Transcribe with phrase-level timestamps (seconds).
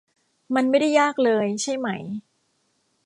[0.55, 1.87] มันไม่ได้ยากเลย ใช่ไหม